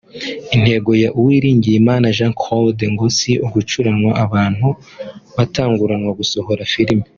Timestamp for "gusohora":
6.19-6.69